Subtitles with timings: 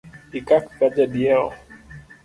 [0.37, 1.49] Ikak ka jadiewo